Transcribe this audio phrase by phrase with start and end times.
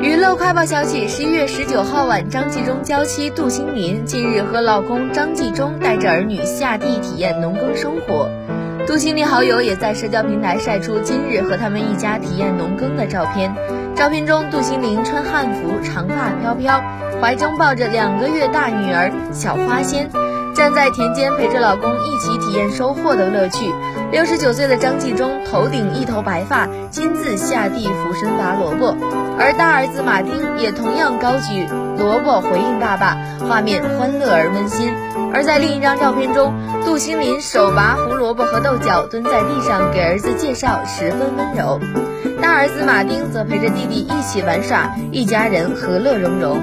[0.00, 8.30] 娱乐快报消息：十一月十九号晚，张纪中娇妻杜心林近日和老公张纪中带着儿女下地体验农耕生活。
[8.86, 13.52] 杜心林好友也在社交平台晒出今日和他们一家体验农耕的照片。
[13.96, 16.80] 照片中，杜心林穿汉服，长发飘飘，
[17.20, 20.08] 怀中抱着两个月大女儿小花仙。
[20.58, 23.72] 站在田间陪着老公一起体验收获的乐趣。
[24.10, 28.96] 六十九岁的张纪中头顶一头白发，亲自下地俯身拔萝卜，
[29.38, 31.64] 而大儿子马丁也同样高举
[31.96, 33.16] 萝卜回应爸爸，
[33.48, 34.92] 画面欢乐而温馨。
[35.32, 36.52] 而在另一张照片中，
[36.84, 41.78] 杜新林手拔胡萝卜和豆角，蹲在地上给儿子介绍，十分温柔。
[42.42, 46.60] 大儿子马丁则陪着弟弟一起玩耍，一家人和乐融融。